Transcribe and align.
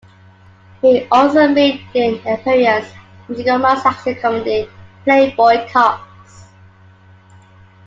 He 0.81 1.07
also 1.11 1.47
made 1.47 1.81
an 1.93 2.15
appearance 2.27 2.87
in 3.29 3.35
Jingle 3.35 3.59
Ma's 3.59 3.85
action 3.85 4.15
comedy 4.19 4.67
"Playboy 5.03 5.69
Cops". 5.71 6.45